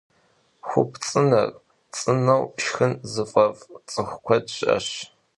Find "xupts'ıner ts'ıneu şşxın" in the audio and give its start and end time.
0.69-2.93